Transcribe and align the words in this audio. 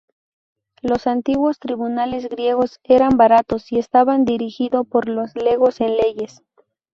Los 0.81 1.05
antiguos 1.05 1.59
tribunales 1.59 2.27
griegos 2.27 2.79
eran 2.83 3.17
baratos 3.17 3.71
y 3.71 3.77
estaban 3.77 4.25
dirigido 4.25 4.83
por 4.83 5.07
legos 5.07 5.79
en 5.79 5.95
leyes. 5.95 6.41